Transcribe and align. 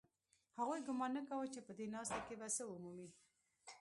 هغوی 0.59 0.79
ګومان 0.87 1.11
نه 1.17 1.21
کاوه 1.27 1.45
چې 1.53 1.59
په 1.67 1.71
دې 1.77 1.85
ناسته 1.95 2.19
کې 2.27 2.35
به 2.39 2.47
څه 2.55 2.63
ومومي 2.67 3.09